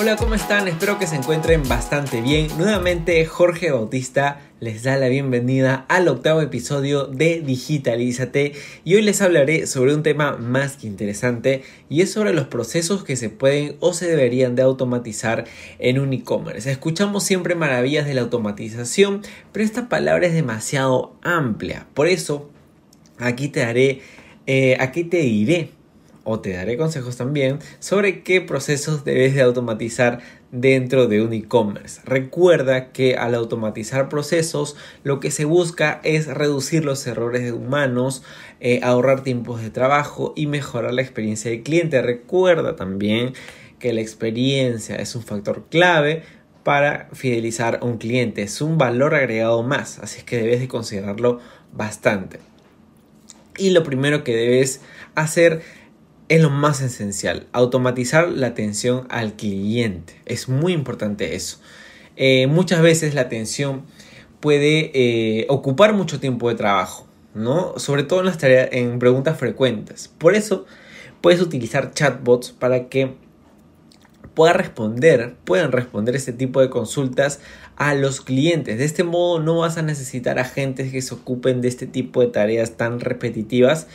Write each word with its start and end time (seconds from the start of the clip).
Hola, 0.00 0.16
¿cómo 0.16 0.34
están? 0.34 0.66
Espero 0.66 0.98
que 0.98 1.06
se 1.06 1.16
encuentren 1.16 1.68
bastante 1.68 2.22
bien. 2.22 2.48
Nuevamente 2.56 3.26
Jorge 3.26 3.70
Bautista 3.70 4.40
les 4.58 4.82
da 4.82 4.96
la 4.96 5.08
bienvenida 5.08 5.84
al 5.90 6.08
octavo 6.08 6.40
episodio 6.40 7.04
de 7.04 7.42
Digitalízate 7.42 8.54
y 8.82 8.94
hoy 8.94 9.02
les 9.02 9.20
hablaré 9.20 9.66
sobre 9.66 9.94
un 9.94 10.02
tema 10.02 10.38
más 10.38 10.78
que 10.78 10.86
interesante 10.86 11.64
y 11.90 12.00
es 12.00 12.10
sobre 12.10 12.32
los 12.32 12.46
procesos 12.46 13.04
que 13.04 13.14
se 13.14 13.28
pueden 13.28 13.76
o 13.80 13.92
se 13.92 14.08
deberían 14.08 14.56
de 14.56 14.62
automatizar 14.62 15.44
en 15.78 15.98
un 15.98 16.14
e-commerce. 16.14 16.70
Escuchamos 16.70 17.22
siempre 17.22 17.54
maravillas 17.54 18.06
de 18.06 18.14
la 18.14 18.22
automatización, 18.22 19.20
pero 19.52 19.66
esta 19.66 19.90
palabra 19.90 20.28
es 20.28 20.32
demasiado 20.32 21.12
amplia. 21.20 21.86
Por 21.92 22.08
eso, 22.08 22.48
aquí 23.18 23.48
te 23.48 23.60
daré, 23.60 24.00
eh, 24.46 24.78
aquí 24.80 25.04
te 25.04 25.18
diré 25.18 25.72
o 26.24 26.40
te 26.40 26.52
daré 26.52 26.76
consejos 26.76 27.16
también 27.16 27.58
sobre 27.78 28.22
qué 28.22 28.40
procesos 28.40 29.04
debes 29.04 29.34
de 29.34 29.42
automatizar 29.42 30.20
dentro 30.52 31.06
de 31.06 31.22
un 31.22 31.32
e-commerce. 31.32 32.00
Recuerda 32.04 32.92
que 32.92 33.16
al 33.16 33.34
automatizar 33.34 34.08
procesos 34.08 34.76
lo 35.04 35.20
que 35.20 35.30
se 35.30 35.44
busca 35.44 36.00
es 36.02 36.26
reducir 36.26 36.84
los 36.84 37.06
errores 37.06 37.52
humanos, 37.52 38.22
eh, 38.60 38.80
ahorrar 38.82 39.22
tiempos 39.22 39.62
de 39.62 39.70
trabajo 39.70 40.32
y 40.36 40.46
mejorar 40.46 40.92
la 40.92 41.02
experiencia 41.02 41.50
del 41.50 41.62
cliente. 41.62 42.02
Recuerda 42.02 42.76
también 42.76 43.34
que 43.78 43.92
la 43.92 44.00
experiencia 44.00 44.96
es 44.96 45.14
un 45.14 45.22
factor 45.22 45.66
clave 45.70 46.22
para 46.64 47.08
fidelizar 47.12 47.78
a 47.80 47.84
un 47.84 47.98
cliente. 47.98 48.42
Es 48.42 48.60
un 48.60 48.76
valor 48.76 49.14
agregado 49.14 49.62
más, 49.62 49.98
así 50.00 50.22
que 50.22 50.36
debes 50.36 50.60
de 50.60 50.68
considerarlo 50.68 51.40
bastante. 51.72 52.40
Y 53.56 53.70
lo 53.70 53.82
primero 53.82 54.24
que 54.24 54.34
debes 54.34 54.80
hacer 55.14 55.62
es 56.30 56.40
lo 56.40 56.48
más 56.48 56.80
esencial, 56.80 57.48
automatizar 57.50 58.28
la 58.28 58.46
atención 58.46 59.04
al 59.10 59.34
cliente. 59.34 60.14
Es 60.26 60.48
muy 60.48 60.72
importante 60.72 61.34
eso. 61.34 61.58
Eh, 62.16 62.46
muchas 62.46 62.80
veces 62.82 63.14
la 63.14 63.22
atención 63.22 63.82
puede 64.38 64.92
eh, 64.94 65.46
ocupar 65.48 65.92
mucho 65.92 66.20
tiempo 66.20 66.48
de 66.48 66.54
trabajo, 66.54 67.08
¿no? 67.34 67.76
Sobre 67.78 68.04
todo 68.04 68.20
en 68.20 68.26
las 68.26 68.38
tareas, 68.38 68.68
en 68.70 69.00
preguntas 69.00 69.38
frecuentes. 69.38 70.06
Por 70.06 70.36
eso 70.36 70.66
puedes 71.20 71.40
utilizar 71.40 71.90
chatbots 71.94 72.52
para 72.52 72.88
que 72.88 73.16
pueda 74.34 74.52
responder, 74.52 75.34
puedan 75.44 75.72
responder 75.72 76.16
este 76.16 76.32
tipo 76.32 76.60
de 76.60 76.70
consultas 76.70 77.40
a 77.76 77.94
los 77.94 78.20
clientes. 78.20 78.78
De 78.78 78.84
este 78.84 79.04
modo 79.04 79.40
no 79.40 79.58
vas 79.58 79.78
a 79.78 79.82
necesitar 79.82 80.38
agentes 80.38 80.92
que 80.92 81.02
se 81.02 81.14
ocupen 81.14 81.60
de 81.60 81.68
este 81.68 81.86
tipo 81.86 82.20
de 82.20 82.28
tareas 82.28 82.76
tan 82.76 83.00
repetitivas 83.00 83.86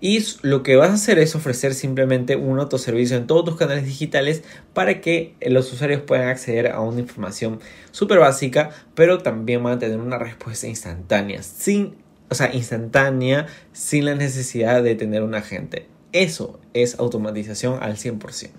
y 0.00 0.24
lo 0.42 0.62
que 0.62 0.76
vas 0.76 0.90
a 0.90 0.94
hacer 0.94 1.18
es 1.18 1.34
ofrecer 1.34 1.74
simplemente 1.74 2.36
un 2.36 2.58
autoservicio 2.58 3.16
en 3.16 3.26
todos 3.26 3.44
tus 3.44 3.56
canales 3.56 3.84
digitales 3.84 4.42
para 4.72 5.00
que 5.00 5.34
los 5.40 5.72
usuarios 5.72 6.02
puedan 6.02 6.28
acceder 6.28 6.68
a 6.68 6.80
una 6.80 7.00
información 7.00 7.60
súper 7.90 8.18
básica, 8.18 8.70
pero 8.94 9.18
también 9.18 9.62
van 9.62 9.74
a 9.74 9.78
tener 9.78 9.98
una 9.98 10.18
respuesta 10.18 10.66
instantánea, 10.66 11.42
sin, 11.42 11.96
o 12.30 12.34
sea, 12.34 12.52
instantánea, 12.54 13.46
sin 13.72 14.06
la 14.06 14.14
necesidad 14.14 14.82
de 14.82 14.94
tener 14.94 15.22
un 15.22 15.34
agente. 15.34 15.93
Eso 16.14 16.60
es 16.74 17.00
automatización 17.00 17.82
al 17.82 17.96
100%. 17.96 18.50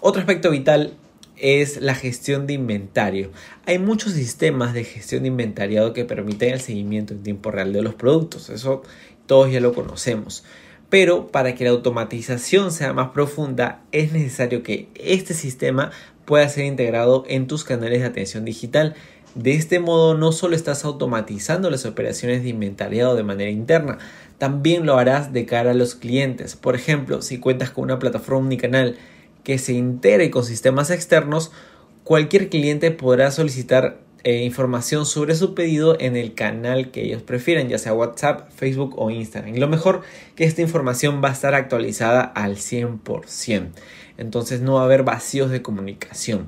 Otro 0.00 0.20
aspecto 0.20 0.50
vital 0.50 0.94
es 1.36 1.82
la 1.82 1.94
gestión 1.94 2.46
de 2.46 2.54
inventario. 2.54 3.30
Hay 3.66 3.78
muchos 3.78 4.14
sistemas 4.14 4.72
de 4.72 4.84
gestión 4.84 5.22
de 5.22 5.28
inventariado 5.28 5.92
que 5.92 6.06
permiten 6.06 6.54
el 6.54 6.60
seguimiento 6.62 7.12
en 7.12 7.22
tiempo 7.22 7.50
real 7.50 7.74
de 7.74 7.82
los 7.82 7.94
productos. 7.94 8.48
Eso 8.48 8.82
todos 9.26 9.52
ya 9.52 9.60
lo 9.60 9.74
conocemos. 9.74 10.42
Pero 10.88 11.26
para 11.28 11.54
que 11.54 11.64
la 11.64 11.70
automatización 11.70 12.72
sea 12.72 12.94
más 12.94 13.10
profunda 13.10 13.82
es 13.92 14.12
necesario 14.12 14.62
que 14.62 14.88
este 14.94 15.34
sistema 15.34 15.90
pueda 16.24 16.48
ser 16.48 16.64
integrado 16.64 17.24
en 17.28 17.46
tus 17.46 17.64
canales 17.64 18.00
de 18.00 18.06
atención 18.06 18.46
digital. 18.46 18.94
De 19.34 19.54
este 19.54 19.80
modo 19.80 20.14
no 20.14 20.32
solo 20.32 20.54
estás 20.54 20.84
automatizando 20.84 21.70
las 21.70 21.86
operaciones 21.86 22.42
de 22.42 22.50
inventariado 22.50 23.14
de 23.14 23.22
manera 23.22 23.50
interna, 23.50 23.98
también 24.38 24.84
lo 24.84 24.98
harás 24.98 25.32
de 25.32 25.46
cara 25.46 25.70
a 25.70 25.74
los 25.74 25.94
clientes. 25.94 26.56
Por 26.56 26.74
ejemplo, 26.74 27.22
si 27.22 27.38
cuentas 27.38 27.70
con 27.70 27.84
una 27.84 27.98
plataforma 27.98 28.46
unicanal 28.46 28.96
que 29.44 29.58
se 29.58 29.72
integre 29.72 30.30
con 30.30 30.44
sistemas 30.44 30.90
externos, 30.90 31.50
cualquier 32.04 32.48
cliente 32.48 32.90
podrá 32.90 33.30
solicitar 33.30 33.98
eh, 34.24 34.44
información 34.44 35.04
sobre 35.04 35.34
su 35.34 35.54
pedido 35.54 35.98
en 35.98 36.16
el 36.16 36.34
canal 36.34 36.92
que 36.92 37.02
ellos 37.02 37.22
prefieran, 37.22 37.68
ya 37.68 37.78
sea 37.78 37.92
WhatsApp, 37.92 38.50
Facebook 38.54 38.94
o 38.96 39.10
Instagram. 39.10 39.56
Y 39.56 39.58
lo 39.58 39.66
mejor 39.66 40.02
que 40.36 40.44
esta 40.44 40.62
información 40.62 41.20
va 41.24 41.30
a 41.30 41.32
estar 41.32 41.54
actualizada 41.54 42.22
al 42.22 42.56
100%. 42.56 43.70
Entonces 44.18 44.60
no 44.60 44.74
va 44.74 44.82
a 44.82 44.84
haber 44.84 45.02
vacíos 45.02 45.50
de 45.50 45.62
comunicación. 45.62 46.46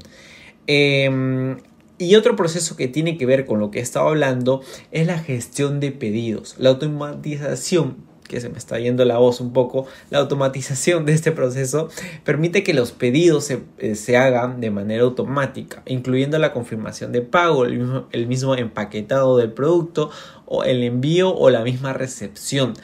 Em, 0.68 1.56
y 1.98 2.16
otro 2.16 2.36
proceso 2.36 2.76
que 2.76 2.88
tiene 2.88 3.16
que 3.16 3.26
ver 3.26 3.46
con 3.46 3.60
lo 3.60 3.70
que 3.70 3.78
he 3.78 3.82
estado 3.82 4.08
hablando 4.08 4.62
es 4.90 5.06
la 5.06 5.18
gestión 5.18 5.80
de 5.80 5.92
pedidos. 5.92 6.56
La 6.58 6.70
automatización 6.70 7.96
que 8.28 8.40
se 8.40 8.48
me 8.48 8.58
está 8.58 8.78
yendo 8.78 9.04
la 9.04 9.18
voz 9.18 9.40
un 9.40 9.52
poco, 9.52 9.86
la 10.10 10.18
automatización 10.18 11.04
de 11.04 11.12
este 11.12 11.30
proceso 11.30 11.88
permite 12.24 12.62
que 12.62 12.74
los 12.74 12.92
pedidos 12.92 13.44
se, 13.44 13.62
eh, 13.78 14.16
hagan 14.16 14.60
de 14.60 14.70
manera 14.70 15.04
automática, 15.04 15.82
incluyendo 15.86 16.38
la 16.38 16.52
confirmación 16.52 17.12
de 17.12 17.20
pago, 17.20 17.64
el 17.64 17.78
mismo, 17.78 18.06
el 18.12 18.26
mismo 18.26 18.56
empaquetado 18.56 19.36
del 19.36 19.52
producto, 19.52 20.10
o 20.46 20.64
el 20.64 20.82
envío 20.82 21.34
o 21.34 21.50
la 21.50 21.62
misma 21.62 21.92
recepción. 21.92 22.74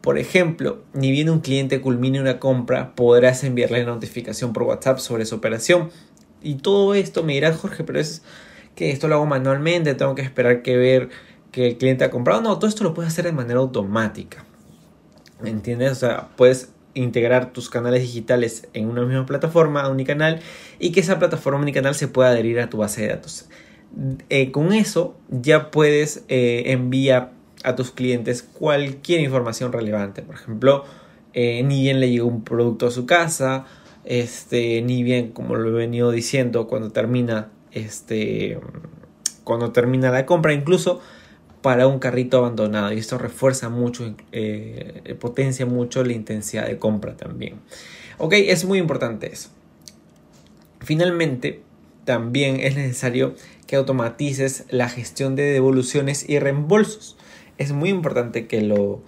Por 0.00 0.18
ejemplo, 0.18 0.82
ni 0.94 1.10
bien 1.10 1.28
un 1.28 1.40
cliente 1.40 1.80
culmine 1.80 2.20
una 2.20 2.38
compra, 2.38 2.94
podrás 2.94 3.44
enviarle 3.44 3.84
notificación 3.84 4.52
por 4.52 4.62
WhatsApp 4.62 4.98
sobre 4.98 5.26
su 5.26 5.34
operación. 5.34 5.90
Y 6.42 6.54
todo 6.56 6.94
esto 6.94 7.22
me 7.22 7.34
dirás, 7.34 7.58
Jorge, 7.58 7.84
pero 7.84 8.00
es 8.00 8.22
que 8.80 8.90
esto 8.90 9.08
lo 9.08 9.16
hago 9.16 9.26
manualmente, 9.26 9.94
tengo 9.94 10.14
que 10.14 10.22
esperar 10.22 10.62
que 10.62 10.74
ver 10.74 11.10
que 11.52 11.66
el 11.66 11.76
cliente 11.76 12.02
ha 12.02 12.10
comprado. 12.10 12.40
No, 12.40 12.58
todo 12.58 12.66
esto 12.66 12.82
lo 12.82 12.94
puedes 12.94 13.12
hacer 13.12 13.26
de 13.26 13.32
manera 13.32 13.60
automática. 13.60 14.46
¿Me 15.42 15.50
entiendes? 15.50 15.92
O 15.92 15.94
sea, 15.96 16.28
puedes 16.34 16.70
integrar 16.94 17.52
tus 17.52 17.68
canales 17.68 18.00
digitales 18.00 18.68
en 18.72 18.88
una 18.88 19.02
misma 19.02 19.26
plataforma, 19.26 19.86
unicanal, 19.90 20.40
y 20.78 20.92
que 20.92 21.00
esa 21.00 21.18
plataforma 21.18 21.60
unicanal 21.60 21.94
se 21.94 22.08
pueda 22.08 22.30
adherir 22.30 22.58
a 22.58 22.70
tu 22.70 22.78
base 22.78 23.02
de 23.02 23.08
datos. 23.08 23.50
Eh, 24.30 24.50
con 24.50 24.72
eso 24.72 25.14
ya 25.28 25.70
puedes 25.70 26.24
eh, 26.28 26.62
enviar 26.68 27.32
a 27.64 27.76
tus 27.76 27.90
clientes 27.90 28.42
cualquier 28.42 29.20
información 29.20 29.74
relevante. 29.74 30.22
Por 30.22 30.36
ejemplo, 30.36 30.86
eh, 31.34 31.62
ni 31.64 31.82
bien 31.82 32.00
le 32.00 32.10
llegó 32.10 32.28
un 32.28 32.44
producto 32.44 32.86
a 32.86 32.90
su 32.90 33.04
casa, 33.04 33.66
este, 34.06 34.80
ni 34.80 35.02
bien, 35.02 35.32
como 35.32 35.56
lo 35.56 35.68
he 35.68 35.72
venido 35.72 36.10
diciendo, 36.12 36.66
cuando 36.66 36.92
termina, 36.92 37.50
este, 37.72 38.58
cuando 39.44 39.72
termina 39.72 40.10
la 40.10 40.26
compra, 40.26 40.52
incluso 40.52 41.00
para 41.62 41.86
un 41.86 41.98
carrito 41.98 42.38
abandonado 42.38 42.92
y 42.92 42.98
esto 42.98 43.18
refuerza 43.18 43.68
mucho, 43.68 44.14
eh, 44.32 45.16
potencia 45.20 45.66
mucho 45.66 46.02
la 46.04 46.12
intensidad 46.12 46.66
de 46.66 46.78
compra 46.78 47.16
también. 47.16 47.56
Ok, 48.18 48.34
es 48.34 48.64
muy 48.64 48.78
importante 48.78 49.32
eso. 49.32 49.50
Finalmente, 50.80 51.62
también 52.04 52.60
es 52.60 52.76
necesario 52.76 53.34
que 53.66 53.76
automatices 53.76 54.64
la 54.70 54.88
gestión 54.88 55.36
de 55.36 55.42
devoluciones 55.44 56.28
y 56.28 56.38
reembolsos. 56.38 57.16
Es 57.58 57.72
muy 57.72 57.90
importante 57.90 58.46
que 58.46 58.62
lo, 58.62 59.02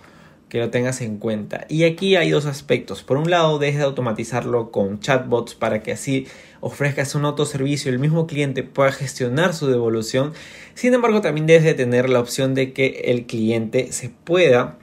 que 0.53 0.59
lo 0.59 0.69
tengas 0.69 1.01
en 1.01 1.17
cuenta. 1.17 1.65
Y 1.71 1.85
aquí 1.85 2.15
hay 2.15 2.29
dos 2.29 2.45
aspectos. 2.45 3.03
Por 3.03 3.17
un 3.17 3.31
lado, 3.31 3.59
dejes 3.59 3.79
de 3.79 3.85
automatizarlo 3.85 4.71
con 4.71 5.01
chatbots 5.01 5.55
para 5.55 5.83
que 5.83 5.93
así 5.93 6.27
ofrezcas 6.61 7.15
un 7.15 7.25
autoservicio 7.25 7.91
y 7.91 7.95
el 7.95 7.99
mismo 7.99 8.27
cliente 8.27 8.63
pueda 8.63 8.93
gestionar 8.93 9.55
su 9.55 9.69
devolución. 9.69 10.35
Sin 10.75 10.93
embargo, 10.93 11.23
también 11.23 11.47
debes 11.47 11.65
de 11.65 11.73
tener 11.73 12.11
la 12.11 12.21
opción 12.21 12.53
de 12.53 12.75
que 12.75 13.01
el 13.07 13.25
cliente 13.25 13.93
se 13.93 14.11
pueda 14.11 14.77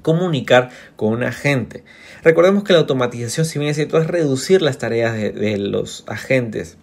comunicar 0.00 0.70
con 0.96 1.12
un 1.12 1.22
agente. 1.22 1.84
Recordemos 2.22 2.64
que 2.64 2.72
la 2.72 2.78
automatización, 2.78 3.44
si 3.44 3.58
bien 3.58 3.72
es 3.72 3.76
cierto, 3.76 3.98
es 3.98 4.06
reducir 4.06 4.62
las 4.62 4.78
tareas 4.78 5.14
de, 5.14 5.32
de 5.32 5.58
los 5.58 6.02
agentes 6.06 6.78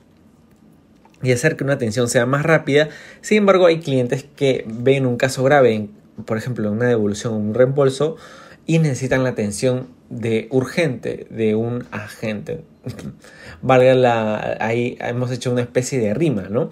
y 1.24 1.32
hacer 1.32 1.56
que 1.56 1.64
una 1.64 1.74
atención 1.74 2.08
sea 2.08 2.28
más 2.28 2.44
rápida. 2.44 2.90
Sin 3.22 3.40
embargo, 3.40 3.66
hay 3.66 3.80
clientes 3.80 4.28
que 4.36 4.64
ven 4.68 5.08
un 5.08 5.18
caso 5.18 5.44
grave 5.44 5.74
en 5.74 5.99
por 6.26 6.38
ejemplo, 6.38 6.72
una 6.72 6.86
devolución 6.86 7.34
o 7.34 7.38
un 7.38 7.54
reembolso 7.54 8.18
y 8.66 8.80
necesitan 8.80 9.24
la 9.24 9.30
atención 9.30 9.88
de 10.10 10.48
urgente 10.52 11.28
de 11.30 11.56
un 11.56 11.86
agente. 11.92 12.64
Valga 13.62 13.94
la. 13.96 14.58
Ahí 14.60 14.98
hemos 15.02 15.32
hecho 15.32 15.52
una 15.52 15.62
especie 15.62 16.00
de 16.00 16.14
rima, 16.14 16.44
¿no? 16.50 16.70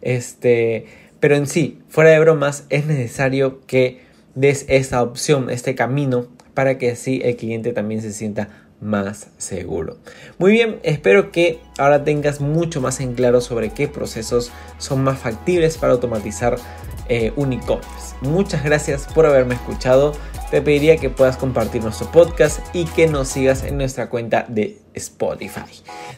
Este. 0.00 0.86
Pero 1.18 1.36
en 1.36 1.46
sí, 1.46 1.80
fuera 1.88 2.10
de 2.10 2.20
bromas, 2.20 2.64
es 2.70 2.86
necesario 2.86 3.60
que 3.66 4.00
des 4.34 4.64
esa 4.68 5.02
opción, 5.02 5.50
este 5.50 5.74
camino, 5.74 6.28
para 6.54 6.78
que 6.78 6.92
así 6.92 7.20
el 7.24 7.36
cliente 7.36 7.72
también 7.72 8.00
se 8.00 8.12
sienta 8.12 8.48
más 8.80 9.28
seguro. 9.36 9.98
Muy 10.38 10.52
bien, 10.52 10.78
espero 10.82 11.30
que 11.30 11.58
ahora 11.78 12.04
tengas 12.04 12.40
mucho 12.40 12.80
más 12.80 13.00
en 13.00 13.14
claro 13.14 13.40
sobre 13.40 13.70
qué 13.70 13.88
procesos 13.88 14.50
son 14.78 15.04
más 15.04 15.18
factibles 15.18 15.76
para 15.76 15.92
automatizar 15.92 16.56
eh. 17.10 17.32
Muchas 18.22 18.64
gracias 18.64 19.06
por 19.12 19.26
haberme 19.26 19.56
escuchado. 19.56 20.12
Te 20.50 20.62
pediría 20.62 20.96
que 20.96 21.10
puedas 21.10 21.36
compartir 21.36 21.82
nuestro 21.82 22.10
podcast 22.10 22.60
y 22.72 22.84
que 22.84 23.06
nos 23.06 23.28
sigas 23.28 23.62
en 23.64 23.76
nuestra 23.76 24.08
cuenta 24.08 24.46
de 24.48 24.78
Spotify. 24.94 25.60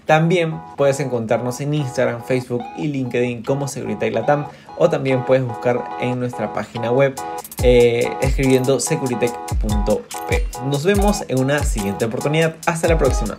También 0.07 0.61
puedes 0.77 1.01
encontrarnos 1.01 1.61
en 1.61 1.75
Instagram, 1.75 2.25
Facebook 2.25 2.63
y 2.77 2.89
LinkedIn 2.89 3.43
como 3.43 3.69
Seguridad 3.69 4.11
Latam 4.11 4.47
o 4.79 4.89
también 4.89 5.25
puedes 5.25 5.45
buscar 5.45 5.83
en 6.01 6.21
nuestra 6.21 6.53
página 6.53 6.91
web 6.91 7.15
eh, 7.63 8.09
escribiendo 8.21 8.81
securitech.p. 8.81 10.47
Nos 10.67 10.85
vemos 10.85 11.25
en 11.29 11.41
una 11.41 11.63
siguiente 11.63 12.05
oportunidad. 12.05 12.57
Hasta 12.67 12.89
la 12.89 12.99
próxima. 12.99 13.39